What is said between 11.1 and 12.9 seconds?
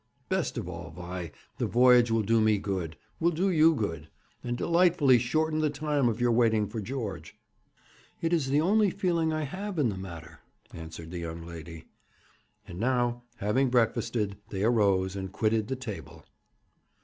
the young lady. And